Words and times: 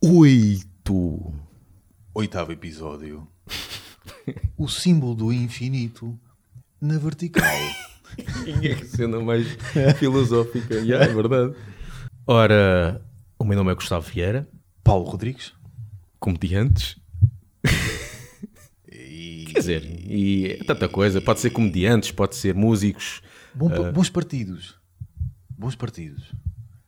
Oito. 0.00 1.34
Oitavo 2.14 2.52
episódio. 2.52 3.28
o 4.56 4.66
símbolo 4.66 5.14
do 5.14 5.30
infinito 5.30 6.18
na 6.80 6.98
vertical. 6.98 7.44
Que 8.60 8.84
cena 8.86 9.20
mais 9.20 9.46
filosófica. 9.98 10.74
Yeah, 10.76 11.04
é 11.04 11.14
verdade. 11.14 11.54
Ora, 12.26 13.00
o 13.38 13.44
meu 13.44 13.56
nome 13.56 13.70
é 13.70 13.74
Gustavo 13.76 14.04
Vieira, 14.10 14.48
Paulo 14.82 15.04
Rodrigues. 15.04 15.52
comediantes. 16.18 16.96
E... 18.90 19.44
Quer 19.52 19.58
dizer, 19.60 19.84
e 20.10 20.46
é 20.52 20.64
tanta 20.64 20.88
coisa. 20.88 21.20
Pode 21.20 21.40
ser 21.40 21.50
comediantes, 21.50 22.10
pode 22.10 22.34
ser 22.34 22.54
músicos. 22.54 23.22
Bom- 23.54 23.92
Bons 23.92 24.10
partidos. 24.10 24.76
Bons 25.50 25.76
partidos. 25.76 26.32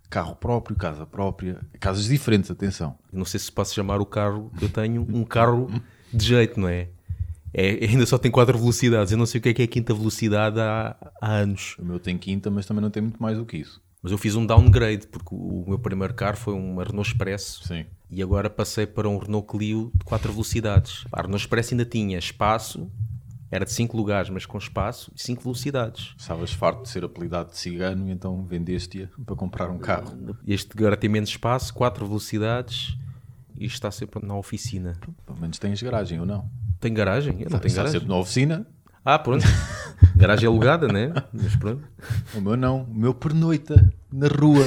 Carro 0.08 0.34
próprio, 0.34 0.77
casa 0.77 1.06
própria. 1.06 1.60
Casas 1.78 2.06
diferentes, 2.06 2.50
atenção. 2.50 2.98
Não 3.12 3.24
sei 3.24 3.38
se 3.38 3.52
posso 3.52 3.74
chamar 3.74 4.00
o 4.00 4.06
carro 4.06 4.50
que 4.58 4.64
eu 4.64 4.68
tenho 4.68 5.06
um 5.08 5.24
carro 5.24 5.70
de 6.12 6.27
jeito, 6.27 6.58
não 6.58 6.68
é? 6.68 6.88
É 7.52 7.84
ainda 7.84 8.06
só 8.06 8.18
tem 8.18 8.30
quatro 8.30 8.59
velocidades. 8.59 9.12
Eu 9.12 9.18
não 9.18 9.27
sei 9.27 9.38
o 9.38 9.42
que 9.42 9.48
é 9.48 9.54
que 9.54 9.62
é 9.62 9.64
a 9.64 9.69
quinta 9.69 9.94
velocidade 9.94 10.61
há, 10.61 10.97
há 11.20 11.33
anos. 11.33 11.77
O 11.78 11.84
meu 11.84 11.98
tem 11.98 12.16
quinta, 12.16 12.50
mas 12.50 12.66
também 12.66 12.83
não 12.83 12.91
tem 12.91 13.02
muito 13.02 13.20
mais 13.22 13.36
do 13.36 13.44
que 13.44 13.56
isso. 13.56 13.83
Mas 14.02 14.12
eu 14.12 14.19
fiz 14.19 14.34
um 14.34 14.47
downgrade, 14.47 15.06
porque 15.08 15.34
o 15.34 15.64
meu 15.69 15.78
primeiro 15.78 16.14
carro 16.14 16.36
foi 16.36 16.55
uma 16.55 16.84
Renault 16.84 17.10
Expresso. 17.10 17.66
Sim. 17.66 17.84
E 18.10 18.22
agora 18.22 18.48
passei 18.48 18.86
para 18.86 19.08
um 19.08 19.19
Renault 19.19 19.47
Clio 19.47 19.92
de 19.94 20.05
4 20.05 20.33
velocidades. 20.33 21.05
A 21.12 21.20
Renault 21.20 21.42
Expresso 21.42 21.75
ainda 21.75 21.84
tinha 21.84 22.19
espaço, 22.19 22.91
era 23.50 23.64
de 23.64 23.72
5 23.72 23.97
lugares, 23.97 24.30
mas 24.30 24.47
com 24.47 24.56
espaço 24.56 25.12
e 25.14 25.20
5 25.20 25.42
velocidades. 25.42 26.14
Estavas 26.16 26.53
farto 26.53 26.82
de 26.82 26.88
ser 26.88 27.05
apelidado 27.05 27.50
de 27.50 27.58
cigano 27.58 28.08
e 28.08 28.12
então 28.12 28.42
vendeste-a 28.44 29.08
para 29.25 29.36
comprar 29.36 29.69
um 29.70 29.78
carro. 29.78 30.36
Este 30.47 30.70
agora 30.77 30.97
tem 30.97 31.10
menos 31.10 31.30
espaço, 31.30 31.75
4 31.75 32.06
velocidades 32.06 32.97
e 33.56 33.66
está 33.66 33.91
sempre 33.91 34.25
na 34.25 34.34
oficina. 34.34 34.97
Pelo 35.27 35.38
menos 35.38 35.58
tens 35.58 35.82
garagem 35.82 36.19
ou 36.19 36.27
não? 36.27 36.48
Tem 36.81 36.92
garagem? 36.95 37.42
Eu 37.42 37.50
não 37.50 37.59
tenho 37.59 37.69
Está 37.69 37.83
garagem. 37.83 38.00
sempre 38.00 38.09
na 38.09 38.17
oficina. 38.20 38.67
Ah, 39.05 39.19
pronto. 39.19 39.45
garagem 40.17 40.48
alugada, 40.48 40.89
né? 40.89 41.12
Mas 41.33 41.55
pronto. 41.56 41.83
O 42.34 42.41
meu 42.41 42.56
não. 42.56 42.83
O 42.84 42.95
meu 42.95 43.14
pernoita 43.14 43.92
na 44.12 44.28
rua. 44.28 44.64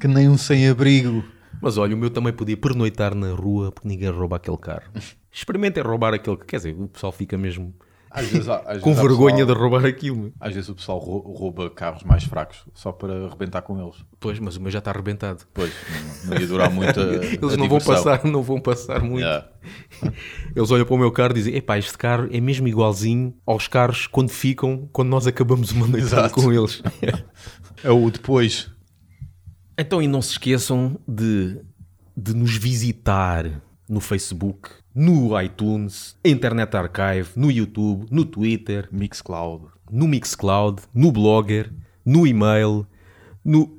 que 0.00 0.08
nem 0.08 0.28
um 0.28 0.36
sem-abrigo. 0.36 1.24
Mas 1.60 1.78
olha, 1.78 1.94
o 1.94 1.98
meu 1.98 2.10
também 2.10 2.32
podia 2.32 2.56
pernoitar 2.56 3.14
na 3.14 3.32
rua 3.32 3.70
porque 3.70 3.86
ninguém 3.86 4.10
rouba 4.10 4.36
aquele 4.36 4.56
carro. 4.58 4.82
Experimentem 5.30 5.82
roubar 5.82 6.12
aquele. 6.12 6.36
Quer 6.38 6.56
dizer, 6.56 6.74
o 6.76 6.88
pessoal 6.88 7.12
fica 7.12 7.38
mesmo 7.38 7.72
Às 8.14 8.26
vezes, 8.28 8.46
às 8.48 8.78
com 8.80 8.90
vezes 8.90 9.02
vergonha 9.08 9.36
pessoal- 9.38 9.54
de 9.56 9.60
roubar 9.62 9.84
aquilo. 9.86 10.32
Às 10.38 10.52
vezes 10.54 10.68
o 10.68 10.74
pessoal 10.74 10.98
rou- 10.98 11.32
rouba 11.34 11.70
carros 11.70 12.02
mais 12.04 12.24
fracos 12.24 12.58
só 12.74 12.92
para 12.92 13.26
arrebentar 13.26 13.62
com 13.62 13.80
eles. 13.82 13.96
Pois, 14.20 14.38
mas 14.38 14.56
o 14.56 14.60
meu 14.60 14.70
já 14.70 14.80
está 14.80 14.90
arrebentado. 14.90 15.44
Pois, 15.54 15.72
não, 16.24 16.34
não 16.34 16.40
ia 16.40 16.46
durar 16.46 16.70
muito 16.70 17.00
a, 17.00 17.02
Eles 17.24 17.54
a 17.54 17.56
não 17.56 17.68
vão, 17.68 17.78
passar, 17.80 18.24
não 18.24 18.42
vão 18.42 18.60
passar 18.60 19.00
muito. 19.02 19.20
Yeah. 19.20 19.48
Eles 20.54 20.70
olham 20.70 20.84
para 20.84 20.94
o 20.94 20.98
meu 20.98 21.10
carro 21.10 21.30
e 21.30 21.34
dizem: 21.34 21.54
Epá, 21.56 21.78
este 21.78 21.96
carro 21.96 22.28
é 22.30 22.40
mesmo 22.40 22.68
igualzinho 22.68 23.34
aos 23.46 23.66
carros 23.66 24.06
quando 24.06 24.28
ficam, 24.30 24.88
quando 24.92 25.08
nós 25.08 25.26
acabamos 25.26 25.70
uma 25.72 25.86
noite 25.86 26.06
com 26.32 26.52
eles. 26.52 26.82
É 27.82 27.90
o 27.90 28.10
depois. 28.10 28.70
então, 29.78 30.02
e 30.02 30.06
não 30.06 30.20
se 30.20 30.32
esqueçam 30.32 30.98
de, 31.08 31.58
de 32.16 32.34
nos 32.34 32.56
visitar 32.56 33.62
no 33.88 34.00
Facebook, 34.00 34.68
no 34.94 35.40
iTunes, 35.40 36.16
Internet 36.24 36.76
Archive, 36.76 37.30
no 37.36 37.50
YouTube, 37.50 38.06
no 38.10 38.24
Twitter, 38.24 38.88
Mixcloud. 38.92 39.66
no 39.90 40.06
Mixcloud, 40.08 40.82
no 40.94 41.12
Blogger, 41.12 41.72
no 42.04 42.26
e-mail, 42.26 42.86
no. 43.44 43.78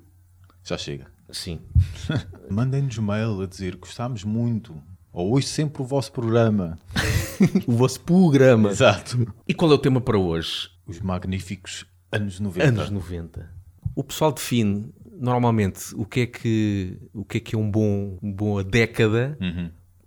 Já 0.64 0.78
chega. 0.78 1.08
Sim. 1.32 1.60
Mandem-nos 2.50 2.98
mail 3.00 3.42
a 3.42 3.48
dizer 3.48 3.76
gostámos 3.76 4.24
muito. 4.24 4.76
Ou 5.12 5.32
ouço 5.32 5.48
sempre 5.48 5.82
o 5.82 5.86
vosso 5.86 6.12
programa. 6.12 6.78
O 7.68 7.74
vosso 7.74 8.00
programa. 8.00 8.70
Exato. 8.70 9.28
E 9.46 9.54
qual 9.54 9.70
é 9.72 9.74
o 9.74 9.78
tema 9.78 10.00
para 10.00 10.18
hoje? 10.18 10.70
Os 10.86 11.02
magníficos 11.02 11.86
anos 12.12 12.40
90. 12.40 12.68
Anos 12.68 12.90
90. 12.90 13.50
O 13.96 14.04
pessoal 14.04 14.32
define 14.32 14.94
normalmente 15.20 15.94
o 15.96 16.06
que 16.06 16.22
é 16.22 16.26
que, 16.28 16.98
o 17.14 17.26
que, 17.26 17.38
é, 17.38 17.42
que 17.42 17.56
é 17.56 17.58
um 17.60 17.70
bom, 17.70 18.18
uma 18.22 18.34
boa 18.34 18.64
década, 18.64 19.38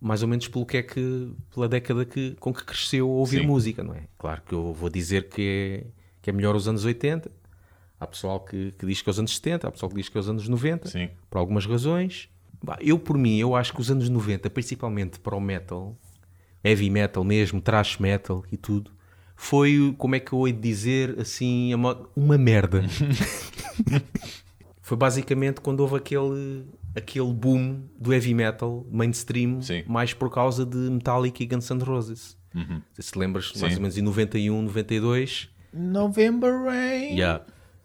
mais 0.01 0.23
ou 0.23 0.29
menos 0.29 0.49
pelo 0.49 0.67
que 0.67 0.77
é 0.77 0.83
que, 0.83 1.33
pela 1.55 1.69
década 1.69 2.05
que, 2.05 2.37
com 2.39 2.53
que 2.53 2.65
cresceu 2.65 3.07
a 3.07 3.13
ouvir 3.13 3.41
Sim. 3.41 3.47
música, 3.47 3.83
não 3.83 3.95
é? 3.95 4.05
Claro 4.19 4.43
que 4.43 4.53
eu 4.53 4.73
vou 4.73 4.89
dizer 4.89 5.29
que 5.29 5.43
é, 5.43 5.87
que 6.23 6.31
é 6.31 6.33
melhor 6.33 6.55
os 6.55 6.69
anos 6.69 6.85
80. 6.85 7.31
Há 7.99 8.07
pessoal 8.07 8.41
que, 8.41 8.73
que 8.73 8.85
diz 8.87 9.01
que 9.01 9.09
é 9.09 9.13
os 9.13 9.19
anos 9.19 9.35
70, 9.35 9.67
há 9.67 9.71
pessoal 9.71 9.89
que 9.89 9.97
diz 9.97 10.09
que 10.09 10.17
é 10.17 10.21
os 10.21 10.29
anos 10.29 10.49
90, 10.49 10.89
Sim. 10.89 11.09
por 11.31 11.39
algumas 11.39 11.65
razões. 11.65 12.29
Eu, 12.81 12.99
por 12.99 13.17
mim, 13.17 13.39
eu 13.39 13.55
acho 13.55 13.73
que 13.73 13.81
os 13.81 13.91
anos 13.91 14.09
90, 14.09 14.51
principalmente 14.51 15.19
para 15.19 15.35
o 15.35 15.41
metal, 15.41 15.97
heavy 16.63 16.91
metal 16.91 17.25
mesmo, 17.25 17.61
thrash 17.61 17.99
metal 17.99 18.45
e 18.51 18.57
tudo, 18.57 18.91
foi, 19.35 19.95
como 19.99 20.15
é 20.15 20.21
que 20.21 20.33
eu 20.33 20.47
hei 20.47 20.53
de 20.53 20.61
dizer, 20.61 21.21
assim, 21.21 21.73
uma 21.75 22.39
merda. 22.39 22.83
foi 24.81 24.97
basicamente 24.97 25.61
quando 25.61 25.81
houve 25.81 25.97
aquele, 25.97 26.65
aquele 26.97 27.33
boom 27.33 27.83
do 27.99 28.13
heavy 28.13 28.33
metal 28.35 28.87
mainstream, 28.91 29.61
Sim. 29.61 29.85
mais 29.87 30.15
por 30.15 30.31
causa 30.31 30.65
de 30.65 30.77
Metallica 30.77 31.43
e 31.43 31.47
Guns 31.47 31.69
N' 31.71 31.83
Roses. 31.83 32.37
Não 32.55 32.83
sei 32.95 33.05
se 33.05 33.13
te 33.13 33.19
lembras, 33.19 33.53
mais 33.61 33.75
ou 33.75 33.83
menos 33.83 33.99
em 33.99 34.03
91, 34.03 34.63
92, 34.63 35.51
November 35.75 36.51
Rain. 36.65 37.15
Yeah. 37.15 37.45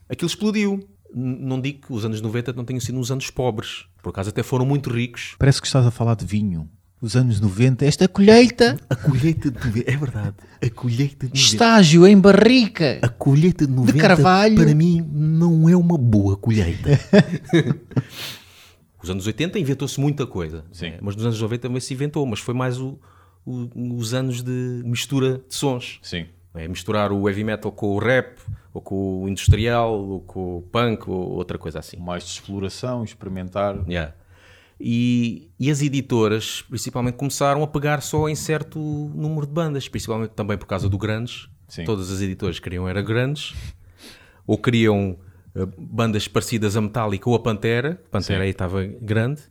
Aquilo 0.10 0.28
explodiu. 0.30 0.88
Não 1.14 1.60
digo 1.60 1.88
que 1.88 1.94
os 1.94 2.06
anos 2.06 2.22
90 2.22 2.54
não 2.54 2.64
tenham 2.64 2.80
sido 2.80 2.98
uns 2.98 3.12
anos 3.12 3.30
pobres. 3.30 3.86
Por 4.02 4.12
acaso 4.12 4.30
até 4.30 4.42
foram 4.42 4.66
muito 4.66 4.90
ricos. 4.90 5.36
Parece 5.38 5.60
que 5.60 5.68
estás 5.68 5.86
a 5.86 5.92
falar 5.92 6.16
de 6.16 6.26
vinho. 6.26 6.70
Os 7.02 7.16
anos 7.18 7.42
90, 7.42 7.84
esta 7.84 8.08
colheita, 8.08 8.78
A 8.90 8.96
colheita 8.96 9.50
de 9.52 9.58
90, 9.58 9.92
é 9.92 9.98
verdade. 9.98 10.36
A 10.62 10.70
colheita 10.70 11.28
de 11.28 11.34
90. 11.34 11.36
estágio 11.36 12.08
em 12.08 12.18
barrica. 12.18 13.00
A 13.02 13.10
colheita 13.10 13.66
de 13.68 13.74
90 13.74 13.98
carvalho. 14.00 14.56
para 14.56 14.74
mim 14.76 15.06
não 15.12 15.68
é 15.68 15.76
uma 15.76 15.98
boa 15.98 16.38
colheita. 16.38 16.92
os 19.03 19.09
anos 19.09 19.25
80 19.28 19.57
inventou-se 19.59 20.00
muita 20.00 20.25
coisa. 20.28 20.63
Sim. 20.72 20.91
né? 20.91 21.00
Mas 21.01 21.16
nos 21.16 21.25
anos 21.25 21.41
90 21.41 21.62
também 21.67 21.79
se 21.81 21.94
inventou. 21.94 22.25
Mas 22.25 22.39
foi 22.39 22.53
mais 22.53 22.79
o- 22.79 23.00
o- 23.45 23.69
os 23.97 24.13
anos 24.13 24.41
de 24.44 24.81
mistura 24.85 25.41
de 25.47 25.56
sons. 25.56 26.00
Sim. 26.01 26.25
É 26.53 26.67
misturar 26.67 27.12
o 27.12 27.28
heavy 27.29 27.44
metal 27.44 27.72
com 27.72 27.95
o 27.95 27.97
rap, 28.00 28.38
ou 28.73 28.81
com 28.81 29.23
o 29.23 29.29
industrial, 29.29 29.94
ou 29.97 30.19
com 30.22 30.57
o 30.57 30.62
punk, 30.62 31.09
ou 31.09 31.31
outra 31.31 31.57
coisa 31.57 31.79
assim. 31.79 31.97
Mais 31.97 32.23
de 32.23 32.29
exploração, 32.31 33.03
experimentar. 33.03 33.78
Yeah. 33.88 34.13
E, 34.79 35.50
e 35.59 35.69
as 35.69 35.81
editoras, 35.81 36.63
principalmente, 36.68 37.16
começaram 37.16 37.62
a 37.63 37.68
pegar 37.68 38.01
só 38.01 38.28
em 38.28 38.35
certo 38.35 38.79
número 38.79 39.45
de 39.45 39.53
bandas, 39.53 39.88
principalmente 39.88 40.31
também 40.31 40.57
por 40.57 40.66
causa 40.66 40.89
do 40.89 40.97
grandes. 40.97 41.47
Sim. 41.68 41.83
Todas 41.85 42.12
as 42.12 42.19
editoras 42.19 42.59
queriam 42.59 42.88
era 42.89 43.01
grandes, 43.01 43.53
ou 44.45 44.57
queriam 44.57 45.18
bandas 45.78 46.28
parecidas 46.28 46.75
a 46.78 46.81
Metallica 46.81 47.29
ou 47.29 47.35
a 47.35 47.39
Pantera. 47.39 48.01
Pantera 48.09 48.39
Sim. 48.39 48.44
aí 48.44 48.50
estava 48.50 48.85
grande. 48.85 49.41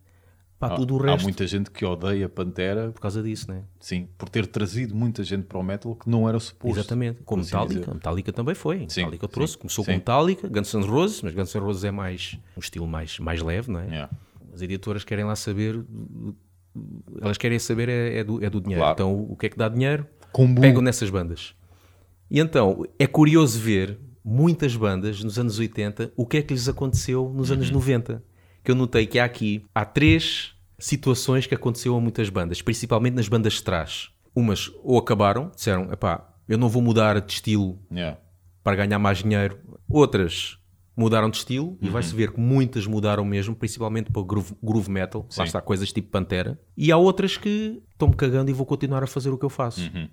Para 0.58 0.76
tudo 0.76 0.94
o 0.98 1.02
Há 1.02 1.12
resto, 1.12 1.22
muita 1.22 1.46
gente 1.46 1.70
que 1.70 1.82
odeia 1.86 2.28
Pantera, 2.28 2.90
por 2.92 3.00
causa 3.00 3.22
disso, 3.22 3.50
né? 3.50 3.62
sim, 3.80 4.06
por 4.18 4.28
ter 4.28 4.46
trazido 4.46 4.94
muita 4.94 5.24
gente 5.24 5.44
para 5.44 5.56
o 5.56 5.62
metal 5.62 5.96
que 5.96 6.06
não 6.06 6.28
era 6.28 6.38
suposto. 6.38 6.78
Exatamente. 6.78 7.22
Como 7.24 7.42
Metallica. 7.42 7.80
dizer. 7.80 7.94
Metallica 7.94 8.30
também 8.30 8.54
foi. 8.54 8.84
Sim, 8.90 9.00
Metallica 9.00 9.26
trouxe. 9.26 9.54
sim, 9.54 9.58
Começou 9.58 9.84
sim. 9.86 9.92
com 9.92 9.96
Metallica, 9.96 10.48
Guns 10.48 10.74
N' 10.74 10.84
Roses, 10.84 11.22
mas 11.22 11.34
Guns 11.34 11.54
N' 11.54 11.60
Roses 11.60 11.84
é 11.84 11.90
mais 11.90 12.38
um 12.54 12.60
estilo 12.60 12.86
mais, 12.86 13.18
mais 13.18 13.40
leve, 13.40 13.70
não 13.72 13.80
é? 13.80 13.86
Yeah. 13.86 14.10
As 14.52 14.60
editoras 14.60 15.02
querem 15.02 15.24
lá 15.24 15.34
saber, 15.34 15.82
elas 17.22 17.38
querem 17.38 17.58
saber 17.58 17.88
é, 17.88 18.18
é 18.18 18.24
do, 18.24 18.44
é 18.44 18.50
do 18.50 18.60
dinheiro. 18.60 18.82
Claro. 18.82 18.92
Então, 18.92 19.18
o 19.30 19.36
que 19.36 19.46
é 19.46 19.48
que 19.48 19.56
dá 19.56 19.66
dinheiro? 19.66 20.06
Combo. 20.30 20.60
Pegam 20.60 20.82
nessas 20.82 21.08
bandas. 21.08 21.54
E 22.30 22.38
então, 22.38 22.84
é 22.98 23.06
curioso 23.06 23.58
ver 23.58 23.98
muitas 24.24 24.76
bandas 24.76 25.22
nos 25.24 25.38
anos 25.38 25.58
80, 25.58 26.12
o 26.16 26.26
que 26.26 26.38
é 26.38 26.42
que 26.42 26.52
lhes 26.54 26.68
aconteceu 26.68 27.32
nos 27.34 27.50
Uhum. 27.50 27.56
anos 27.56 27.70
90. 27.70 28.22
Que 28.62 28.70
eu 28.70 28.74
notei 28.74 29.06
que 29.06 29.18
há 29.18 29.24
aqui, 29.24 29.64
há 29.74 29.84
três 29.84 30.54
situações 30.78 31.46
que 31.46 31.54
aconteceu 31.54 31.94
a 31.96 32.00
muitas 32.00 32.28
bandas, 32.28 32.60
principalmente 32.62 33.14
nas 33.14 33.28
bandas 33.28 33.54
de 33.54 33.62
trás. 33.62 34.10
Umas 34.34 34.70
ou 34.82 34.98
acabaram, 34.98 35.50
disseram, 35.54 35.90
epá, 35.92 36.26
eu 36.48 36.56
não 36.58 36.68
vou 36.68 36.82
mudar 36.82 37.20
de 37.20 37.32
estilo 37.32 37.78
Yeah. 37.92 38.18
para 38.62 38.76
ganhar 38.76 38.98
mais 38.98 39.18
dinheiro. 39.18 39.58
Outras 39.88 40.58
mudaram 40.96 41.30
de 41.30 41.38
estilo 41.38 41.78
e 41.80 41.86
Uhum. 41.86 41.92
vai-se 41.92 42.14
ver 42.14 42.32
que 42.32 42.40
muitas 42.40 42.86
mudaram 42.86 43.24
mesmo, 43.24 43.54
principalmente 43.56 44.10
para 44.12 44.20
o 44.20 44.24
groove, 44.24 44.54
groove 44.62 44.90
metal. 44.90 45.22
Lá 45.22 45.28
Sim. 45.30 45.42
está 45.44 45.60
coisas 45.60 45.90
tipo 45.92 46.08
Pantera. 46.10 46.58
E 46.76 46.92
há 46.92 46.96
outras 46.96 47.36
que 47.36 47.82
estão-me 47.92 48.14
cagando 48.14 48.50
e 48.50 48.54
vou 48.54 48.66
continuar 48.66 49.02
a 49.02 49.06
fazer 49.06 49.30
o 49.30 49.38
que 49.38 49.44
eu 49.44 49.50
faço. 49.50 49.80
Uhum. 49.80 50.04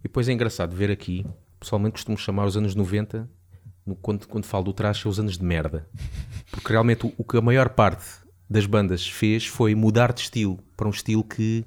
E 0.00 0.02
depois 0.04 0.28
é 0.28 0.32
engraçado 0.32 0.74
ver 0.76 0.90
aqui 0.90 1.24
pessoalmente 1.58 1.92
costumo 1.94 2.16
chamar 2.18 2.44
os 2.46 2.56
anos 2.58 2.74
90, 2.74 3.28
no- 3.86 3.96
quando, 3.96 4.26
quando 4.26 4.44
falo 4.46 4.64
do 4.64 4.72
trash, 4.72 5.00
são 5.00 5.10
os 5.10 5.18
anos 5.18 5.36
de 5.38 5.44
merda. 5.44 5.86
Porque 6.50 6.68
realmente 6.72 7.06
o, 7.06 7.12
o 7.18 7.24
que 7.24 7.36
a 7.36 7.40
maior 7.40 7.68
parte 7.70 8.04
das 8.48 8.66
bandas 8.66 9.06
fez 9.08 9.46
foi 9.46 9.74
mudar 9.74 10.12
de 10.12 10.20
estilo 10.20 10.58
para 10.76 10.86
um 10.86 10.90
estilo 10.90 11.24
que 11.24 11.64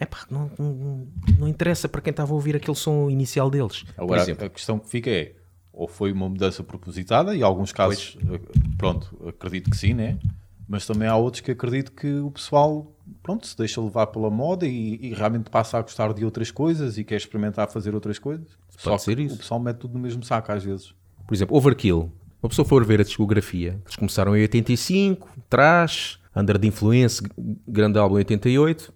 epá, 0.00 0.18
não, 0.30 0.50
não, 0.58 1.08
não 1.38 1.48
interessa 1.48 1.88
para 1.88 2.00
quem 2.00 2.10
estava 2.10 2.32
a 2.32 2.34
ouvir 2.34 2.56
aquele 2.56 2.76
som 2.76 3.08
inicial 3.10 3.50
deles. 3.50 3.84
Agora, 3.96 4.22
a 4.44 4.48
questão 4.48 4.78
que 4.78 4.88
fica 4.88 5.10
é, 5.10 5.34
ou 5.72 5.86
foi 5.86 6.10
uma 6.12 6.28
mudança 6.28 6.62
propositada, 6.64 7.34
e 7.34 7.42
alguns 7.42 7.72
casos, 7.72 8.16
eh, 8.32 8.40
pronto, 8.78 9.14
acredito 9.28 9.70
que 9.70 9.76
sim, 9.76 9.92
né? 9.94 10.18
Mas 10.66 10.86
também 10.86 11.06
há 11.06 11.16
outros 11.16 11.42
que 11.42 11.50
acredito 11.50 11.92
que 11.92 12.08
o 12.20 12.30
pessoal, 12.30 12.90
pronto, 13.22 13.46
se 13.46 13.56
deixa 13.56 13.80
levar 13.80 14.06
pela 14.06 14.30
moda 14.30 14.66
e, 14.66 14.94
e 15.00 15.12
realmente 15.14 15.50
passa 15.50 15.76
a 15.78 15.82
gostar 15.82 16.12
de 16.14 16.24
outras 16.24 16.50
coisas 16.50 16.96
e 16.96 17.04
quer 17.04 17.16
experimentar 17.16 17.70
fazer 17.70 17.94
outras 17.94 18.18
coisas. 18.18 18.46
Só 18.78 18.96
ser 18.96 19.18
isso. 19.18 19.34
o 19.34 19.38
pessoal 19.38 19.60
mete 19.60 19.76
tudo 19.76 19.94
no 19.94 20.00
mesmo 20.00 20.24
saco 20.24 20.50
às 20.50 20.64
vezes. 20.64 20.94
Por 21.26 21.34
exemplo, 21.34 21.56
Overkill. 21.56 22.10
Uma 22.42 22.48
pessoa 22.48 22.66
for 22.66 22.84
ver 22.84 23.00
a 23.00 23.04
discografia, 23.04 23.80
eles 23.84 23.96
começaram 23.96 24.36
em 24.36 24.42
85, 24.42 25.28
Trash, 25.48 26.18
Under 26.36 26.58
the 26.58 26.66
Influence, 26.66 27.22
grande 27.66 27.98
álbum 27.98 28.16
em 28.16 28.18
88, 28.18 28.92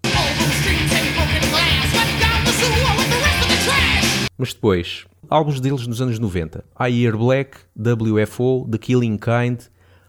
Mas 4.41 4.55
depois, 4.55 5.05
álbuns 5.29 5.61
deles 5.61 5.85
nos 5.89 6.01
anos 6.01 6.21
90. 6.21 6.65
I 6.79 7.03
Hear 7.03 7.17
Black, 7.17 7.59
WFO, 7.77 8.69
The 8.71 8.79
Killing 8.79 9.19
Kind, 9.19 9.63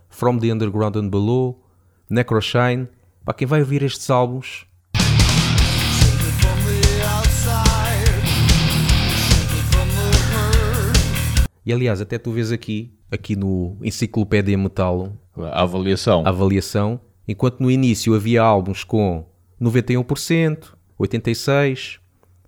From 0.08 0.38
the 0.38 0.54
Underground 0.54 0.98
and 0.98 1.10
Below, 1.10 1.66
Necroshine. 2.08 2.88
Para 3.26 3.34
quem 3.34 3.48
vai 3.48 3.62
ouvir 3.62 3.82
estes 3.82 4.08
álbuns, 4.12 4.68
e 11.70 11.74
aliás, 11.74 12.02
até 12.02 12.18
tu 12.18 12.32
vês 12.32 12.52
aqui, 12.52 12.92
aqui 13.12 13.36
no 13.36 13.78
Enciclopédia 13.84 14.58
Metal, 14.58 15.16
A 15.38 15.62
avaliação. 15.62 16.24
a 16.26 16.30
avaliação, 16.30 17.00
enquanto 17.28 17.60
no 17.60 17.70
início 17.70 18.16
havia 18.16 18.42
álbuns 18.42 18.84
com 18.84 19.24
91%, 19.62 20.74
86%, 21.00 22.00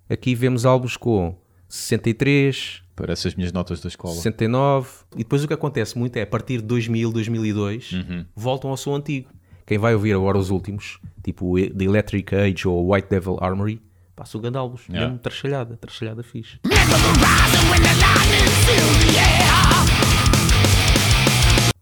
aqui 0.09 0.33
vemos 0.33 0.65
álbuns 0.65 0.97
com 0.97 1.37
63%, 1.69 2.81
Parece 2.95 3.27
as 3.27 3.35
minhas 3.35 3.51
notas 3.53 3.79
da 3.79 3.87
escola. 3.89 4.15
69. 4.15 4.89
E 5.15 5.19
depois 5.19 5.43
o 5.43 5.47
que 5.47 5.53
acontece 5.53 5.97
muito 5.97 6.17
é 6.17 6.23
a 6.23 6.27
partir 6.27 6.57
de 6.57 6.63
2000, 6.63 7.11
2002, 7.11 7.91
voltam 8.35 8.71
ao 8.71 8.77
som 8.77 8.95
antigo. 8.95 9.29
Quem 9.67 9.77
vai 9.77 9.93
ouvir 9.93 10.13
agora 10.13 10.37
os 10.37 10.49
últimos, 10.49 10.99
tipo 11.23 11.55
o 11.55 11.59
The 11.59 11.83
Electric 11.85 12.35
Age 12.35 12.67
ou 12.67 12.91
White 12.91 13.07
Devil 13.09 13.37
Armory, 13.39 13.79
passa 14.15 14.35
o 14.35 14.41
Gandalbos. 14.41 14.81
Yeah. 14.89 15.05
Mesmo 15.07 15.19
trachalhada, 15.19 15.77
trachalhada 15.77 16.23
fixe. 16.23 16.59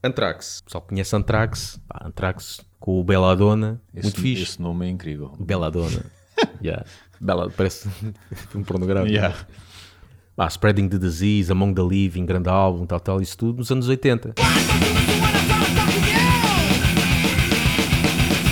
Anthrax. 0.04 0.60
O 0.60 0.64
pessoal 0.66 0.82
conhece 0.88 1.16
Anthrax. 1.16 1.80
Pá, 1.88 2.02
Anthrax 2.06 2.62
com 2.80 3.00
o 3.00 3.04
Belladonna. 3.04 3.82
Esse, 3.94 4.04
muito 4.06 4.22
fixe. 4.22 4.44
esse 4.44 4.62
nome 4.62 4.86
é 4.86 4.90
incrível. 4.90 5.34
Belladonna. 5.40 6.06
yeah. 6.64 6.86
Bela, 7.20 7.50
parece 7.50 7.90
um 8.56 8.64
pornográfico. 8.64 9.14
Yeah. 9.14 9.36
Ah, 10.38 10.48
Spreading 10.48 10.88
the 10.88 10.98
Disease, 10.98 11.52
Among 11.52 11.74
the 11.76 11.82
Living, 11.82 12.26
grande 12.26 12.48
álbum, 12.50 12.86
tal, 12.86 13.00
tal, 13.02 13.22
isso 13.22 13.38
tudo 13.38 13.58
nos 13.58 13.70
anos 13.72 13.90
80. 13.90 14.36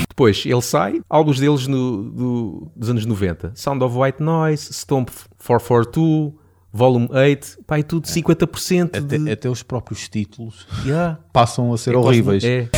Depois 0.10 0.45
ele 0.45 0.62
sai, 0.62 1.00
álbuns 1.10 1.39
deles 1.39 1.66
no, 1.68 2.04
do- 2.10 2.72
dos 2.75 2.89
anos 2.89 3.06
90. 3.06 3.54
Sound 3.56 3.81
of 3.86 3.95
White 3.98 4.22
Noise, 4.22 4.74
Stomp 4.74 5.10
442, 5.38 6.34
Volume 6.71 7.07
8, 7.11 7.59
pá, 7.65 7.79
e 7.79 7.83
tudo 7.83 8.07
50% 8.07 8.89
Até, 8.97 9.17
de... 9.17 9.31
até 9.31 9.49
os 9.49 9.63
próprios 9.63 10.07
títulos 10.09 10.67
Yeah. 10.85 11.17
passam 11.33 11.73
a 11.73 11.77
ser 11.77 11.93
Quase- 11.93 12.07
horríveis. 12.07 12.43
É. 12.43 12.69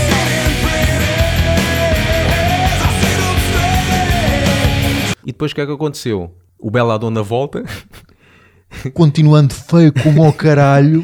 E 5.24 5.32
depois 5.32 5.52
o 5.52 5.56
que 5.56 5.62
é 5.62 5.66
que 5.66 5.72
aconteceu? 5.72 6.34
O 6.58 6.72
Belladonna 6.72 7.22
volta, 7.22 7.64
Continuando 8.94 9.54
feio 9.54 9.92
como 9.92 10.28
o 10.28 10.32
caralho. 10.34 11.04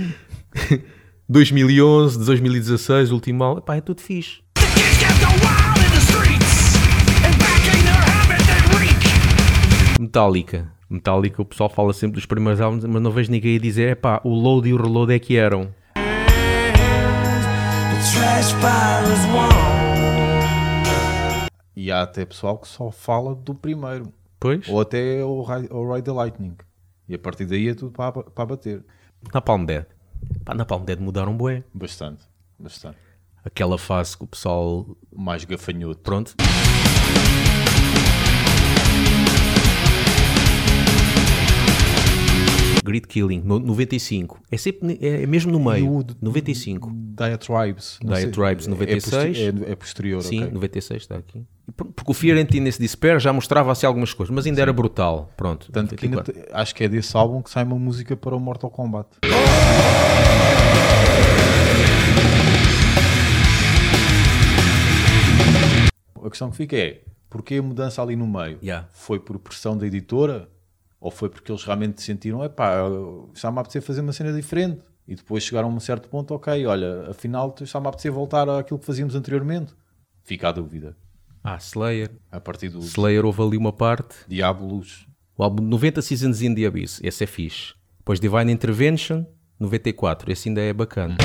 2011, 1.27 2.23
2016, 2.23 3.11
o 3.11 3.15
último 3.15 3.43
álbum, 3.43 3.61
pá, 3.61 3.75
é 3.77 3.81
tudo 3.81 4.01
fixe. 4.01 4.39
Metallica. 9.99 10.74
Metallica, 10.89 11.41
o 11.41 11.45
pessoal 11.45 11.69
fala 11.69 11.93
sempre 11.93 12.15
dos 12.15 12.25
primeiros 12.25 12.61
álbuns, 12.61 12.83
mas 12.85 13.01
não 13.01 13.11
vejo 13.11 13.31
ninguém 13.31 13.55
a 13.57 13.59
dizer, 13.59 13.89
é 13.89 13.95
pá, 13.95 14.21
o 14.23 14.29
load 14.33 14.69
e 14.69 14.73
o 14.73 14.77
reload 14.81 15.13
é 15.13 15.19
que 15.19 15.35
eram. 15.35 15.73
E 21.75 21.91
há 21.91 22.03
até 22.03 22.25
pessoal 22.25 22.57
que 22.57 22.67
só 22.67 22.89
fala 22.91 23.35
do 23.35 23.53
primeiro. 23.53 24.11
Pois, 24.39 24.67
Ou 24.69 24.79
até 24.79 25.23
o, 25.23 25.43
o 25.71 25.93
Ride 25.93 26.05
the 26.05 26.11
Lightning. 26.11 26.55
E 27.07 27.15
a 27.15 27.19
partir 27.19 27.45
daí 27.45 27.69
é 27.69 27.73
tudo 27.73 27.91
para, 27.91 28.11
para 28.23 28.45
bater. 28.45 28.83
na 29.33 29.41
Palm 29.41 29.65
Dead. 29.65 29.85
Pá, 30.43 30.53
na 30.53 30.65
Palm 30.65 30.83
Dead 30.83 30.99
mudaram 30.99 31.35
bué. 31.35 31.63
Bastante. 31.73 32.23
Bastante. 32.57 32.97
Aquela 33.43 33.77
fase 33.77 34.17
que 34.17 34.23
o 34.23 34.27
pessoal, 34.27 34.85
Mais 35.15 35.43
gafanhoto. 35.45 35.99
pronto, 36.01 36.35
Grid 42.85 43.07
Killing, 43.07 43.41
no, 43.43 43.59
95. 43.59 44.39
É 44.51 44.57
sempre, 44.57 44.97
é, 45.01 45.23
é 45.23 45.25
mesmo 45.27 45.51
no 45.51 45.59
meio. 45.59 45.91
o 45.97 46.03
de- 46.03 46.15
95. 46.21 46.91
Diatribes. 46.93 47.97
Diatribes, 48.03 48.67
É 48.67 48.69
96. 48.69 49.37
poster- 49.37 49.67
É, 49.67 49.71
é 49.71 49.75
posterior, 49.75 50.21
Sim, 50.21 50.43
ok. 50.43 50.53
96 50.53 51.01
está 51.01 51.15
aqui. 51.17 51.43
Por- 51.75 51.87
Porque 51.87 52.11
o 52.11 52.13
Fear 52.13 52.37
and 52.37 52.47
Nesse 52.61 52.79
Despair 52.79 53.19
já 53.19 53.33
mostrava 53.33 53.71
assim 53.71 53.87
algumas 53.87 54.13
coisas, 54.13 54.33
mas 54.33 54.45
ainda 54.45 54.61
era 54.61 54.71
brutal. 54.71 55.31
Pronto. 55.35 55.71
Tanto 55.71 55.95
que 55.95 56.05
ainda 56.05 56.17
94. 56.17 56.51
te- 56.53 56.55
acho 56.55 56.75
que 56.75 56.83
é 56.83 56.87
desse 56.87 57.17
álbum 57.17 57.41
que 57.41 57.49
sai 57.49 57.63
uma 57.63 57.77
música 57.79 58.15
para 58.15 58.35
o 58.35 58.39
Mortal 58.39 58.69
Kombat. 58.69 59.07
A 66.23 66.29
questão 66.29 66.49
que 66.49 66.57
fica 66.57 66.75
é, 66.75 67.01
porquê 67.29 67.55
a 67.55 67.61
mudança 67.61 68.01
ali 68.01 68.15
no 68.15 68.25
meio? 68.27 68.57
Yeah. 68.61 68.87
Foi 68.91 69.19
por 69.19 69.37
pressão 69.37 69.77
da 69.77 69.85
editora? 69.85 70.49
Ou 71.05 71.11
foi 71.11 71.29
porque 71.29 71.51
eles 71.51 71.63
realmente 71.63 72.01
sentiram, 72.01 72.43
epá, 72.43 72.77
está-me 73.31 73.59
a 73.59 73.61
apetecer 73.61 73.79
fazer 73.83 74.01
uma 74.01 74.11
cena 74.11 74.33
diferente? 74.33 74.81
E 75.07 75.13
depois 75.13 75.43
chegaram 75.43 75.69
a 75.69 75.71
um 75.71 75.79
certo 75.79 76.09
ponto, 76.09 76.33
ok, 76.33 76.65
olha, 76.65 77.11
afinal 77.11 77.53
está-me 77.61 77.85
a 77.85 77.89
apetecer 77.89 78.11
voltar 78.11 78.49
àquilo 78.49 78.79
que 78.79 78.87
fazíamos 78.87 79.13
anteriormente? 79.13 79.71
Fica 80.23 80.49
a 80.49 80.51
dúvida. 80.51 80.97
Ah, 81.43 81.57
Slayer. 81.57 82.09
A 82.31 82.39
partir 82.39 82.69
do 82.69 82.79
Slayer 82.79 83.23
houve 83.23 83.39
ali 83.39 83.55
uma 83.55 83.71
parte. 83.71 84.15
Diabolos, 84.27 85.05
O 85.37 85.43
álbum 85.43 85.61
90 85.61 86.01
Seasons 86.01 86.41
in 86.41 86.55
the 86.55 86.65
Abyss. 86.65 86.99
Esse 87.03 87.23
é 87.23 87.27
fixe. 87.27 87.75
Depois 87.99 88.19
Divine 88.19 88.51
Intervention, 88.51 89.27
94. 89.59 90.31
Esse 90.31 90.49
ainda 90.49 90.61
é 90.61 90.73
bacana. 90.73 91.17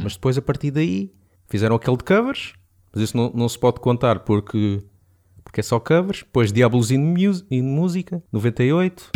Mas 0.00 0.12
depois, 0.12 0.38
a 0.38 0.42
partir 0.42 0.70
daí, 0.70 1.12
fizeram 1.48 1.74
aquele 1.74 1.96
de 1.96 2.04
covers. 2.04 2.52
Mas 2.94 3.02
isso 3.02 3.16
não, 3.16 3.32
não 3.34 3.48
se 3.48 3.58
pode 3.58 3.80
contar 3.80 4.20
porque, 4.20 4.80
porque 5.56 5.60
é 5.60 5.62
só 5.62 5.80
covers. 5.80 6.18
Depois 6.18 6.52
Diablos 6.52 6.90
in, 6.90 6.98
Mus 6.98 7.42
in 7.50 7.62
Música, 7.62 8.22
98. 8.30 9.12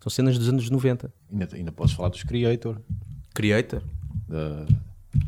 São 0.00 0.10
cenas 0.10 0.38
dos 0.38 0.48
anos 0.48 0.70
90. 0.70 1.12
ainda, 1.30 1.48
ainda 1.52 1.72
podes 1.72 1.92
falar 1.92 2.08
dos 2.08 2.22
Creator, 2.22 2.80
Creator. 3.34 3.82
da, 4.26 4.64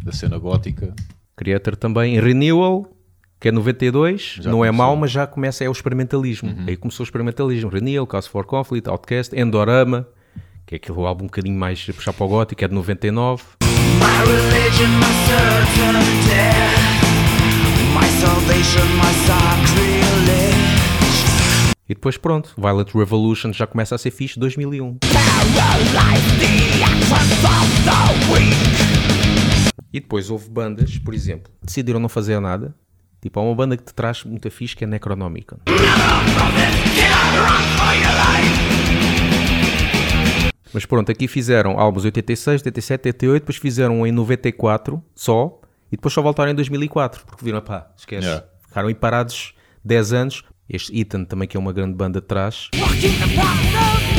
da 0.02 0.12
cena 0.12 0.38
gótica. 0.38 0.95
Creator 1.37 1.76
também. 1.76 2.19
Renewal, 2.19 2.90
que 3.38 3.49
é 3.49 3.52
92. 3.52 4.38
Já 4.40 4.50
não 4.50 4.64
é 4.64 4.69
começou. 4.69 4.87
mau, 4.87 4.97
mas 4.97 5.11
já 5.11 5.26
começa 5.26 5.62
é 5.62 5.69
o 5.69 5.73
experimentalismo. 5.73 6.54
Aí 6.66 6.75
começou 6.75 7.04
o 7.04 7.07
experimentalismo. 7.07 7.69
Renewal, 7.69 8.07
Cause 8.07 8.30
for 8.30 8.47
Conflict, 8.47 8.88
Outcast, 8.88 9.38
Endorama, 9.38 10.09
que 10.64 10.75
é 10.75 10.76
aquele 10.76 10.99
álbum 11.00 11.25
um 11.25 11.26
bocadinho 11.26 11.59
mais 11.59 11.85
puxar 11.85 12.14
para 12.14 12.25
o 12.25 12.28
gótico, 12.28 12.64
é 12.64 12.69
de 12.69 12.73
99. 12.73 13.61
E 21.89 21.95
depois 21.95 22.17
pronto, 22.17 22.55
Violent 22.57 22.95
Revolution 22.95 23.53
já 23.53 23.67
começa 23.67 23.95
a 23.95 23.99
ser 23.99 24.11
fixe 24.12 24.39
2001. 24.39 24.99
E 29.93 29.99
depois 29.99 30.31
houve 30.31 30.49
bandas, 30.49 30.99
por 30.99 31.12
exemplo, 31.15 31.53
decidiram 31.62 31.99
não 31.99 32.09
fazer 32.09 32.39
nada. 32.41 32.75
Tipo, 33.21 33.41
há 33.41 33.43
uma 33.43 33.55
banda 33.55 33.77
que 33.77 33.83
te 33.83 33.93
traz 33.93 34.23
muita 34.25 34.50
fixe 34.50 34.77
que 34.77 34.85
é 34.85 34.87
Necronomicon. 34.87 35.57
Mas 40.73 40.87
pronto, 40.87 41.11
aqui 41.11 41.27
fizeram 41.27 41.79
álbuns 41.79 42.05
86, 42.05 42.62
87, 42.62 43.09
88, 43.09 43.43
depois 43.43 43.57
fizeram 43.57 44.00
um 44.00 44.07
em 44.07 44.12
94 44.12 45.03
só, 45.15 45.61
E 45.91 45.97
depois 45.97 46.15
só 46.15 46.23
voltaram 46.23 46.53
em 46.53 46.55
2004, 46.55 47.27
porque 47.27 47.45
viram, 47.45 47.61
pá, 47.61 47.91
esquece. 47.97 48.27
Yeah. 48.27 48.47
Ficaram 48.69 48.89
aí 48.89 48.95
parados 48.95 49.55
10 49.85 50.12
anos. 50.12 50.45
Este 50.69 50.97
Ethan 50.97 51.25
também, 51.25 51.49
que 51.49 51.57
é 51.57 51.61
uma 51.61 51.73
grande 51.73 51.95
banda 51.95 52.21
de 52.21 52.27
trás. 52.29 52.69
Walking 52.77 53.17
upon 53.17 53.57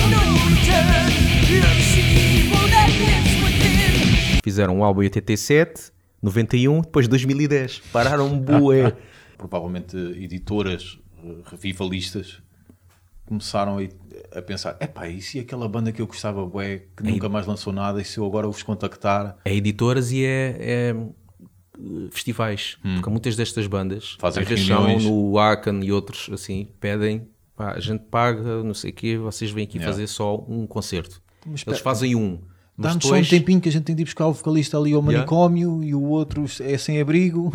no 0.10 0.20
return, 0.50 1.08
you 1.50 1.62
see 1.82 2.42
evil 2.42 2.70
that 2.70 2.92
lives 2.92 3.42
within. 3.42 4.42
Fizeram 4.44 4.78
um 4.78 4.84
álbum 4.84 5.02
em 5.02 5.06
87, 5.06 5.94
91, 6.22 6.82
depois 6.82 7.08
2010. 7.08 7.80
Pararam 7.94 8.38
bué. 8.38 8.94
Provavelmente 9.38 9.96
editoras 9.96 11.00
eh, 11.24 11.36
revivalistas 11.46 12.42
começaram 13.32 13.78
a, 13.80 14.38
a 14.38 14.42
pensar: 14.42 14.76
epá, 14.82 15.08
e 15.08 15.22
se 15.22 15.40
aquela 15.40 15.68
banda 15.70 15.92
que 15.92 16.02
eu 16.02 16.08
gostava, 16.08 16.46
bué, 16.46 16.84
que 16.96 17.04
nunca 17.04 17.30
mais 17.30 17.48
lançou 17.48 17.72
nada, 17.72 18.02
e 18.02 18.06
se 18.06 18.18
eu 18.18 18.26
agora 18.26 18.48
os 18.48 18.62
contactar? 18.62 19.38
É 19.46 19.56
editoras 19.56 20.12
e 20.12 20.26
é, 20.26 20.58
é, 20.60 20.96
eh, 20.96 22.08
festivais. 22.12 22.78
Porque 22.82 23.10
muitas 23.10 23.36
destas 23.38 23.68
bandas 23.68 24.16
Hum. 24.16 24.18
Fazem 24.20 24.44
às 24.44 25.04
no 25.04 25.40
Akan 25.40 25.80
e 25.82 25.92
outros 25.94 26.30
assim, 26.34 26.68
pedem, 26.80 27.28
pá, 27.56 27.72
a 27.72 27.80
gente 27.80 28.04
paga, 28.12 28.62
não 28.64 28.74
sei 28.74 28.92
o 28.92 28.94
quê, 28.94 29.18
vocês 29.18 29.50
vêm 29.52 29.64
aqui 29.64 29.78
Yeah. 29.78 29.92
fazer 29.94 30.08
só 30.08 30.36
um 30.48 30.68
concerto. 30.68 31.22
Mas 31.46 31.64
Eles 31.66 31.80
fazem 31.80 32.16
um. 32.16 32.40
Dá-nos 32.78 33.04
só 33.04 33.10
um 33.10 33.12
depois, 33.14 33.30
tempinho 33.30 33.62
que 33.62 33.70
a 33.70 33.72
gente 33.72 33.84
tem 33.84 33.96
de 33.96 34.02
ir 34.02 34.06
buscar 34.06 34.28
o 34.28 34.34
vocalista 34.34 34.78
ali 34.78 34.92
ao 34.94 35.00
Yeah. 35.02 35.18
manicômio 35.20 35.84
e 35.84 35.94
o 35.96 36.02
outro 36.04 36.46
é 36.60 36.78
sem 36.78 37.00
abrigo. 37.00 37.52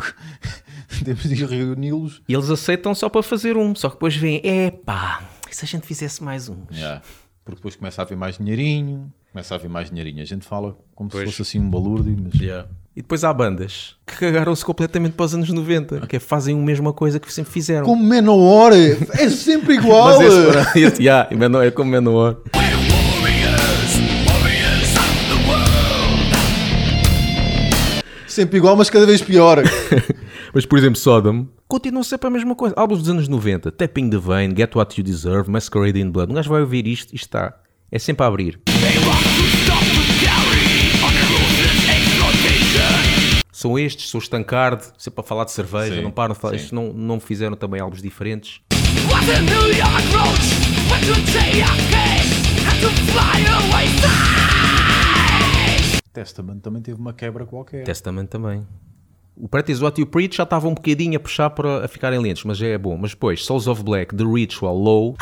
Temos 1.05 1.25
de 1.25 1.35
ir 1.35 1.47
reuni-los. 1.49 2.23
e 2.29 2.33
eles 2.35 2.49
aceitam 2.49 2.95
só 2.95 3.09
para 3.09 3.23
fazer 3.23 3.57
um. 3.57 3.75
Só 3.75 3.89
que 3.89 3.97
depois 3.97 4.15
vêm, 4.17 4.41
epá, 4.45 5.23
e 5.51 5.55
se 5.55 5.65
a 5.65 5.69
gente 5.69 5.87
fizesse 5.87 6.23
mais 6.23 6.49
um? 6.49 6.57
Yeah. 6.73 7.03
Porque 7.45 7.57
depois 7.59 7.77
começa 7.77 8.03
a 8.03 8.05
haver 8.05 8.17
mais 8.17 8.39
dinheirinho, 8.39 9.13
começa 9.33 9.55
a 9.55 9.57
haver 9.57 9.71
mais 9.71 9.89
dinheirinho. 9.89 10.21
A 10.23 10.25
gente 10.27 10.45
fala 10.45 10.77
como 10.95 11.09
Pois. 11.11 11.23
se 11.29 11.37
fosse 11.37 11.43
assim 11.43 11.61
um 11.65 11.71
balúrdio, 11.71 12.17
mas 12.21 12.35
E 12.97 13.03
depois 13.03 13.23
há 13.23 13.33
bandas 13.33 13.95
que 14.05 14.17
cagaram-se 14.17 14.65
completamente 14.65 15.13
para 15.13 15.27
os 15.27 15.35
anos 15.35 15.49
90, 15.51 16.07
que 16.09 16.17
é, 16.17 16.19
fazem 16.19 16.59
a 16.59 16.63
mesma 16.63 16.93
coisa 16.93 17.21
que 17.21 17.33
sempre 17.33 17.53
fizeram. 17.53 17.85
como 17.85 18.03
Menor, 18.03 18.73
é 18.73 19.29
sempre 19.31 19.75
igual. 19.79 20.19
Mas 20.19 20.21
esse, 20.23 20.79
esse, 20.81 21.03
yeah, 21.05 21.29
e 21.33 21.37
Menor- 21.37 21.65
é 21.65 21.71
como 21.71 21.91
Menor. 21.91 22.43
Sempre 28.37 28.59
igual, 28.59 28.77
mas 28.77 28.91
cada 28.91 29.07
vez 29.07 29.23
pior. 29.23 29.63
Mas, 30.53 30.67
por 30.67 30.79
exemplo, 30.79 30.99
Sodom 30.99 31.47
continua 31.67 32.05
sempre 32.05 32.27
a 32.27 32.31
mesma 32.31 32.55
coisa. 32.55 32.75
Álbuns 32.77 32.99
dos 32.99 33.09
anos 33.09 33.29
90, 33.29 33.73
Tapping 33.73 34.11
the 34.11 34.19
Vein, 34.19 34.55
Get 34.55 34.77
What 34.77 35.01
You 35.01 35.03
Deserve, 35.03 35.51
Masquerade 35.51 35.99
in 35.99 36.11
Blood. 36.11 36.31
Um 36.31 36.35
gajo 36.35 36.51
vai 36.51 36.61
ouvir 36.61 36.87
isto 36.87 37.15
e 37.15 37.17
está. 37.17 37.59
É 37.91 37.99
sempre 37.99 38.25
a 38.25 38.27
abrir. 38.27 38.61
São 43.51 43.79
estes, 43.79 44.11
sou 44.11 44.21
Stancard, 44.21 44.85
sempre 44.99 45.23
a 45.23 45.25
falar 45.25 45.45
de 45.45 45.53
cerveja, 45.53 45.95
Sim, 45.95 46.03
não 46.03 46.11
param 46.11 46.35
de 46.35 46.41
falar. 46.41 46.57
Estes 46.57 46.73
não, 46.73 46.93
não 46.93 47.19
fizeram 47.19 47.57
também 47.57 47.81
álbuns 47.81 48.03
diferentes. 48.03 48.61
What 49.09 49.25
Testament 56.17 56.61
também 56.61 56.81
teve 56.81 56.99
uma 56.99 57.13
quebra 57.13 57.45
qualquer. 57.45 57.85
Testament 57.85 58.27
também. 58.29 58.67
O 59.37 59.47
Practice 59.47 59.83
What 59.83 60.01
You 60.01 60.07
Preach 60.07 60.35
já 60.39 60.45
estava 60.45 60.67
um 60.67 60.73
bocadinho 60.73 61.15
a 61.19 61.21
puxar 61.21 61.51
para 61.51 61.85
a 61.85 61.89
ficarem 61.89 62.19
lentos, 62.19 62.43
mas 62.45 62.57
já 62.57 62.69
é 62.69 62.79
bom. 62.79 62.97
Mas 62.97 63.11
depois, 63.11 63.45
Souls 63.45 63.67
of 63.67 63.85
Black, 63.85 64.17
The 64.17 64.25
Ritual, 64.25 64.75
Low. 64.75 65.15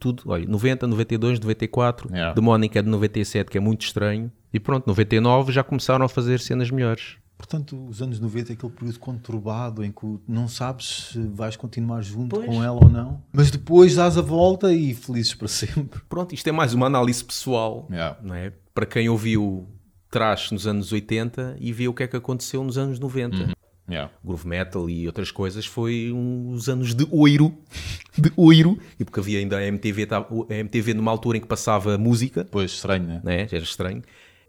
Tudo, 0.00 0.22
olha, 0.24 0.46
90, 0.46 0.86
92, 0.86 1.40
94. 1.40 2.08
Yeah. 2.10 2.32
Demonic 2.32 2.78
é 2.78 2.82
de 2.82 2.88
97, 2.88 3.50
que 3.50 3.58
é 3.58 3.60
muito 3.60 3.82
estranho. 3.82 4.32
E 4.54 4.58
pronto, 4.58 4.86
99 4.86 5.52
já 5.52 5.62
começaram 5.62 6.06
a 6.06 6.08
fazer 6.08 6.40
cenas 6.40 6.70
melhores. 6.70 7.18
Portanto, 7.38 7.86
os 7.88 8.00
anos 8.00 8.18
90 8.18 8.52
é 8.52 8.54
aquele 8.54 8.72
período 8.72 8.98
conturbado 8.98 9.84
em 9.84 9.92
que 9.92 10.18
não 10.26 10.48
sabes 10.48 11.10
se 11.12 11.20
vais 11.28 11.54
continuar 11.54 12.00
junto 12.02 12.36
Pois. 12.36 12.46
com 12.46 12.64
ela 12.64 12.82
ou 12.82 12.88
não. 12.88 13.22
Mas 13.32 13.50
depois 13.50 13.94
dás 13.94 14.16
a 14.16 14.22
volta 14.22 14.72
e 14.72 14.94
felizes 14.94 15.34
para 15.34 15.48
sempre. 15.48 16.00
Pronto, 16.08 16.34
isto 16.34 16.46
é 16.48 16.52
mais 16.52 16.72
uma 16.72 16.86
análise 16.86 17.22
pessoal, 17.22 17.86
Yeah. 17.90 18.18
não 18.22 18.34
é? 18.34 18.52
Para 18.74 18.86
quem 18.86 19.08
ouviu 19.08 19.66
trash 20.10 20.50
nos 20.50 20.66
anos 20.66 20.92
80 20.92 21.56
e 21.60 21.72
viu 21.72 21.90
o 21.90 21.94
que 21.94 22.02
é 22.04 22.06
que 22.06 22.16
aconteceu 22.16 22.64
nos 22.64 22.78
anos 22.78 22.98
90. 22.98 23.54
Yeah. 23.88 24.10
groove 24.24 24.48
metal 24.48 24.90
e 24.90 25.06
outras 25.06 25.30
coisas 25.30 25.64
foi 25.64 26.10
uns 26.12 26.68
anos 26.68 26.92
de 26.94 27.06
oiro, 27.12 27.54
de 28.18 28.32
oiro, 28.36 28.76
e 28.98 29.04
porque 29.04 29.20
havia 29.20 29.38
ainda 29.38 29.58
a 29.58 29.64
MTV, 29.64 30.08
a 30.50 30.54
MTV 30.54 30.94
numa 30.94 31.10
altura 31.12 31.38
em 31.38 31.40
que 31.40 31.46
passava 31.46 31.96
música, 31.96 32.44
Pois, 32.50 32.72
estranho, 32.72 33.06
né? 33.06 33.20
né? 33.22 33.42
era 33.42 33.62
estranho. 33.62 34.02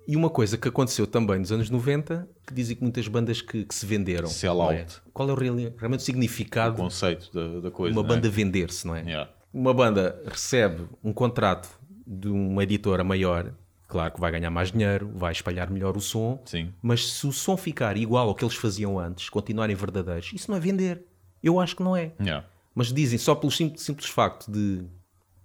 E 0.07 0.15
uma 0.15 0.29
coisa 0.29 0.57
que 0.57 0.69
aconteceu 0.69 1.05
também 1.05 1.37
nos 1.39 1.51
anos 1.51 1.69
90, 1.69 2.29
que 2.47 2.53
dizem 2.53 2.77
que 2.77 2.81
muitas 2.81 3.07
bandas 3.09 3.41
que, 3.41 3.65
que 3.65 3.75
se 3.75 3.85
venderam. 3.85 4.27
Sell 4.27 4.71
é? 4.71 4.79
out. 4.79 5.01
Qual 5.11 5.29
é 5.29 5.33
o 5.33 5.35
realmente 5.35 5.99
o 5.99 6.03
O 6.03 6.05
significado 6.05 6.77
conceito 6.77 7.29
da, 7.33 7.59
da 7.59 7.71
coisa. 7.71 7.93
uma 7.93 8.05
é? 8.05 8.07
banda 8.07 8.29
vender-se, 8.29 8.87
não 8.87 8.95
é? 8.95 9.01
Yeah. 9.01 9.31
Uma 9.53 9.73
banda 9.73 10.21
recebe 10.25 10.85
um 11.03 11.11
contrato 11.11 11.69
de 12.05 12.29
uma 12.29 12.63
editora 12.63 13.03
maior, 13.03 13.51
claro 13.85 14.13
que 14.13 14.19
vai 14.21 14.31
ganhar 14.31 14.49
mais 14.49 14.71
dinheiro, 14.71 15.11
vai 15.13 15.33
espalhar 15.33 15.69
melhor 15.69 15.97
o 15.97 15.99
som, 15.99 16.41
Sim. 16.45 16.71
mas 16.81 17.11
se 17.11 17.27
o 17.27 17.33
som 17.33 17.57
ficar 17.57 17.97
igual 17.97 18.29
ao 18.29 18.35
que 18.35 18.45
eles 18.45 18.55
faziam 18.55 18.97
antes, 18.97 19.27
continuarem 19.27 19.75
verdadeiros, 19.75 20.31
isso 20.33 20.49
não 20.49 20.57
é 20.57 20.61
vender. 20.61 21.03
Eu 21.43 21.59
acho 21.59 21.75
que 21.75 21.83
não 21.83 21.97
é. 21.97 22.13
Yeah. 22.19 22.45
Mas 22.73 22.93
dizem 22.93 23.17
só 23.19 23.35
pelo 23.35 23.51
simples, 23.51 23.83
simples 23.83 24.07
facto 24.07 24.49
de, 24.49 24.77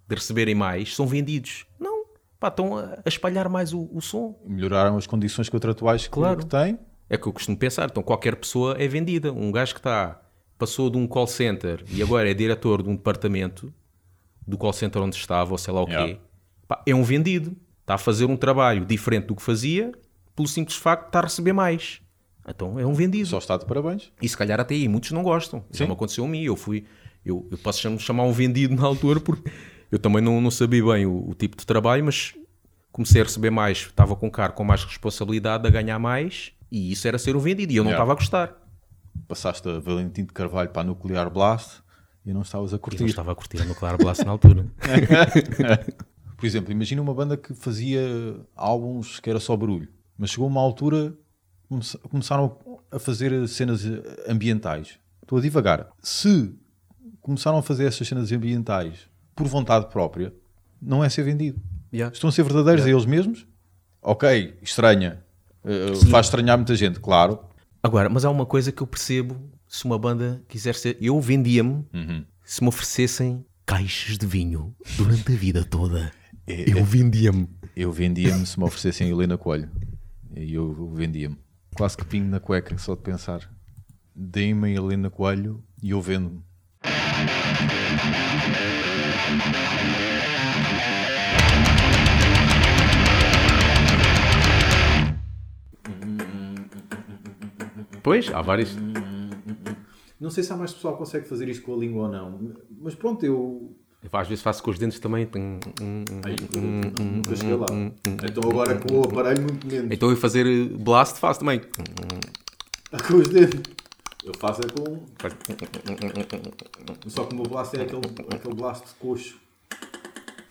de 0.07 0.15
receberem 0.15 0.55
mais, 0.55 0.95
são 0.95 1.05
vendidos. 1.05 1.65
Não. 1.77 1.92
Pá, 2.43 2.49
estão 2.49 2.77
a, 2.77 2.97
espalhar 3.05 3.47
mais 3.47 3.71
o, 3.71 3.87
o 3.93 4.01
som. 4.01 4.37
Melhoraram 4.45 4.97
as 4.97 5.07
condições 5.07 5.47
contratuais 5.47 6.03
que, 6.03 6.09
Claro. 6.09 6.39
que 6.39 6.45
tem. 6.45 6.77
É 7.09 7.17
que 7.17 7.25
eu 7.25 7.31
costumo 7.31 7.55
pensar. 7.55 7.85
Então 7.89 8.03
qualquer 8.03 8.35
pessoa 8.35 8.75
é 8.77 8.85
vendida. 8.85 9.31
Um 9.31 9.49
gajo 9.49 9.73
que 9.73 9.79
está, 9.79 10.21
passou 10.57 10.89
de 10.89 10.97
um 10.97 11.07
call 11.07 11.25
center 11.25 11.85
e 11.89 12.03
agora 12.03 12.29
é 12.29 12.33
diretor 12.33 12.83
de 12.83 12.89
um 12.89 12.95
departamento 12.97 13.73
do 14.45 14.57
call 14.57 14.73
center 14.73 15.01
onde 15.01 15.15
estava, 15.15 15.53
ou 15.53 15.57
sei 15.57 15.73
lá 15.73 15.81
o 15.83 15.85
quê, 15.85 15.93
Yeah. 15.93 16.19
pá, 16.67 16.83
é 16.85 16.93
um 16.93 17.01
vendido. 17.01 17.55
Está 17.79 17.93
a 17.95 17.97
fazer 17.97 18.25
um 18.25 18.35
trabalho 18.35 18.83
diferente 18.85 19.27
do 19.27 19.35
que 19.35 19.41
fazia, 19.41 19.93
pelo 20.35 20.45
simples 20.47 20.75
facto 20.75 21.03
de 21.03 21.07
estar 21.09 21.19
a 21.19 21.23
receber 21.23 21.53
mais. 21.53 22.01
Então 22.45 22.77
é 22.77 22.85
um 22.85 22.93
vendido. 22.93 23.25
Só 23.29 23.37
está 23.37 23.55
de 23.55 23.65
parabéns. 23.65 24.11
E 24.21 24.27
se 24.27 24.35
calhar 24.35 24.59
até 24.59 24.75
aí 24.75 24.89
muitos 24.89 25.11
não 25.11 25.23
gostam. 25.23 25.63
Já 25.71 25.85
Sim. 25.85 25.87
me 25.87 25.93
aconteceu 25.93 26.25
a 26.25 26.27
mim. 26.27 26.43
Eu 26.43 26.57
fui, 26.57 26.83
eu, 27.25 27.47
eu 27.49 27.57
posso 27.57 27.79
cham- 27.79 27.97
chamar 27.97 28.23
um 28.23 28.33
vendido 28.33 28.75
na 28.75 28.83
altura 28.85 29.21
porque 29.21 29.49
eu 29.93 29.99
também 29.99 30.21
não, 30.21 30.41
não 30.41 30.49
sabia 30.51 30.83
bem 30.83 31.05
o, 31.05 31.29
o 31.29 31.33
tipo 31.35 31.55
de 31.55 31.65
trabalho, 31.65 32.03
mas 32.05 32.33
comecei 32.91 33.21
a 33.21 33.23
receber 33.23 33.49
mais, 33.51 33.77
estava 33.79 34.15
com 34.15 34.27
um 34.27 34.29
cargo 34.29 34.55
com 34.55 34.63
mais 34.63 34.83
responsabilidade, 34.83 35.67
a 35.67 35.69
ganhar 35.69 35.99
mais, 35.99 36.51
e 36.71 36.91
isso 36.91 37.07
era 37.07 37.17
ser 37.19 37.35
um 37.35 37.39
vendido. 37.39 37.71
E 37.71 37.75
eu 37.75 37.83
não 37.83 37.91
Yeah. 37.91 38.03
estava 38.03 38.11
a 38.13 38.15
gostar. 38.15 38.59
Passaste 39.27 39.67
a 39.69 39.79
Valentim 39.79 40.25
de 40.25 40.33
Carvalho 40.33 40.69
para 40.69 40.81
a 40.81 40.85
Nuclear 40.85 41.29
Blast 41.29 41.81
e 42.25 42.33
não 42.33 42.41
estavas 42.41 42.71
a 42.73 42.75
E 42.75 42.77
não 42.77 42.81
curtir. 42.81 43.05
estava 43.05 43.31
a 43.31 43.35
curtir 43.35 43.61
a 43.61 43.65
Nuclear 43.65 43.97
Blast 43.97 44.23
na 44.25 44.31
altura. 44.31 44.65
Por 46.37 46.45
exemplo, 46.45 46.71
imagina 46.71 47.01
uma 47.01 47.13
banda 47.13 47.37
que 47.37 47.53
fazia 47.53 48.01
álbuns 48.55 49.19
que 49.19 49.29
era 49.29 49.39
só 49.39 49.55
barulho, 49.55 49.87
mas 50.17 50.31
chegou 50.31 50.47
uma 50.47 50.59
altura 50.61 51.13
come- 51.69 51.83
começaram 52.09 52.57
a 52.91 52.99
fazer 52.99 53.47
cenas 53.47 53.83
ambientais. 54.27 54.97
Estou 55.21 55.37
a 55.37 55.41
divagar. 55.41 55.87
Se 56.01 56.53
começaram 57.21 57.57
a 57.59 57.63
fazer 57.63 57.85
essas 57.85 58.07
cenas 58.07 58.31
ambientais 58.31 59.07
por 59.35 59.47
vontade 59.47 59.87
própria, 59.89 60.33
não 60.81 61.03
é 61.03 61.09
ser 61.09 61.23
vendido. 61.23 61.61
Yeah. 61.93 62.13
Estão 62.13 62.29
a 62.29 62.33
ser 62.33 62.43
verdadeiros 62.43 62.85
a 62.85 62.89
eles 62.89 63.05
mesmos? 63.05 63.45
Ok, 64.01 64.57
estranha. 64.61 65.23
Eh, 65.63 65.93
faz 66.09 66.25
estranhar 66.27 66.57
muita 66.57 66.75
gente, 66.75 66.99
claro. 66.99 67.39
Agora, 67.81 68.09
mas 68.09 68.25
há 68.25 68.29
uma 68.29 68.45
coisa 68.45 68.71
que 68.71 68.81
eu 68.81 68.87
percebo: 68.87 69.37
se 69.67 69.85
uma 69.85 69.97
banda 69.97 70.41
quiser 70.47 70.75
ser. 70.75 70.97
Eu 70.99 71.19
vendia-me 71.21 71.85
se 72.43 72.61
me 72.61 72.67
oferecessem 72.69 73.45
caixas 73.65 74.17
de 74.17 74.25
vinho 74.25 74.75
durante 74.97 75.31
a 75.31 75.35
vida 75.35 75.63
toda. 75.63 76.11
É- 76.45 76.71
Eu 76.71 76.83
vendia-me. 76.83 77.47
Eu 77.75 77.91
vendia-me 77.91 78.45
se 78.45 78.59
me 78.59 78.65
oferecessem 78.65 79.09
Helena 79.09 79.37
Coelho. 79.37 79.69
E 80.35 80.53
eu 80.53 80.91
vendia-me. 80.93 81.37
Quase 81.75 81.95
que 81.95 82.03
pingo 82.05 82.27
na 82.29 82.39
cueca, 82.39 82.77
só 82.77 82.95
de 82.95 83.01
pensar. 83.01 83.49
Deem-me 84.15 84.67
a 84.67 84.75
Helena 84.75 85.09
Coelho 85.09 85.63
e 85.81 85.91
eu 85.91 86.01
vendo-me. 86.01 86.41
Pois, 98.03 98.29
há 98.33 98.41
vários. 98.41 98.75
Não 100.19 100.29
sei 100.29 100.43
se 100.43 100.51
há 100.51 100.57
mais 100.57 100.73
pessoal 100.73 100.93
que 100.93 100.99
consegue 100.99 101.27
fazer 101.27 101.47
isto 101.47 101.63
com 101.63 101.73
a 101.73 101.77
língua 101.77 102.03
ou 102.03 102.11
não. 102.11 102.53
Mas 102.81 102.93
pronto, 102.95 103.25
eu. 103.25 103.75
Eu 104.03 104.09
às 104.19 104.27
vezes 104.27 104.43
faço 104.43 104.61
com 104.61 104.71
os 104.71 104.77
dentes 104.77 104.99
também. 104.99 105.27
Nunca 106.53 107.35
cheguei 107.35 107.55
lá. 107.55 107.67
Então 108.05 108.49
agora 108.49 108.75
com 108.77 108.99
o 108.99 109.03
aparelho 109.05 109.41
muito 109.41 109.65
menos. 109.65 109.89
Então 109.89 110.09
eu 110.09 110.17
fazer 110.17 110.45
blast 110.77 111.17
faço 111.17 111.39
também. 111.39 111.61
Com 113.07 113.15
os 113.15 113.29
dedos. 113.29 113.72
Eu 114.23 114.33
faço 114.39 114.61
é 114.61 114.69
com. 114.69 115.05
Só 117.09 117.25
que 117.25 117.33
o 117.33 117.37
meu 117.37 117.45
blast 117.45 117.75
é 117.75 117.81
aquele, 117.81 118.01
aquele 118.33 118.55
blast 118.55 118.85
de 118.87 118.93
coxo. 118.95 119.37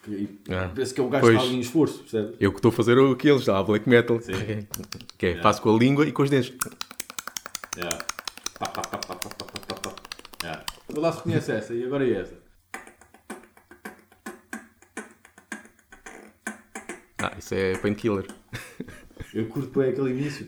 que, 0.03 0.39
Ah, 0.51 0.71
Penso 0.75 0.95
que 0.95 1.01
é 1.01 1.05
o 1.05 1.09
gajo 1.09 1.23
pois. 1.23 1.35
que 1.37 1.39
está 1.39 1.49
ali 1.49 1.57
em 1.57 1.61
esforço, 1.61 1.99
percebe? 2.01 2.37
Eu 2.39 2.51
que 2.53 2.59
estou 2.59 2.69
a 2.69 2.73
fazer 2.73 2.99
o 2.99 3.17
que 3.17 3.29
eles, 3.31 3.47
lá, 3.47 3.63
black 3.63 3.89
metal. 3.89 4.19
Que 5.17 5.27
é, 5.27 5.43
faço 5.43 5.63
com 5.63 5.75
a 5.75 5.79
língua 5.79 6.07
e 6.07 6.13
com 6.13 6.23
os 6.23 6.31
dentes. 6.31 6.53
Yeah. 7.77 7.99
Pá, 8.59 8.67
pá, 8.67 8.83
pá, 8.83 8.99
pá, 8.99 9.15
pá, 9.17 9.29
pá, 9.31 9.45
pá, 9.47 9.75
pá. 9.77 9.95
Yeah. 10.43 10.65
Vou 10.89 11.03
lá 11.03 11.11
reconhece 11.11 11.53
essa 11.53 11.73
e 11.75 11.85
agora 11.85 12.07
é 12.07 12.21
essa. 12.21 12.43
Ah, 17.19 17.33
isso 17.39 17.55
é 17.55 17.77
painkiller. 17.79 18.27
Eu 19.33 19.47
curto 19.47 19.79
bem 19.81 19.91
aquele 19.91 20.11
início. 20.11 20.41